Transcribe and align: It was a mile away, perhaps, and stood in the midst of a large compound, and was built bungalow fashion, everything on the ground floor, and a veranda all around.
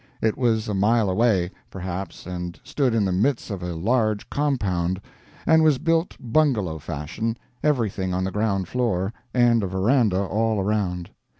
It 0.19 0.35
was 0.35 0.67
a 0.67 0.73
mile 0.73 1.11
away, 1.11 1.51
perhaps, 1.69 2.25
and 2.25 2.59
stood 2.63 2.95
in 2.95 3.05
the 3.05 3.11
midst 3.11 3.51
of 3.51 3.61
a 3.61 3.75
large 3.75 4.31
compound, 4.31 4.99
and 5.45 5.61
was 5.61 5.77
built 5.77 6.15
bungalow 6.19 6.79
fashion, 6.79 7.37
everything 7.63 8.11
on 8.11 8.23
the 8.23 8.31
ground 8.31 8.67
floor, 8.67 9.13
and 9.31 9.61
a 9.61 9.67
veranda 9.67 10.23
all 10.25 10.59
around. 10.59 11.11